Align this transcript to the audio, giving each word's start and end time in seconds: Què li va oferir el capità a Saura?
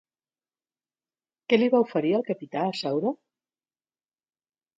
Què 1.51 1.59
li 1.59 1.67
va 1.75 1.81
oferir 1.89 2.15
el 2.21 2.25
capità 2.31 2.65
a 2.71 2.73
Saura? 2.81 3.13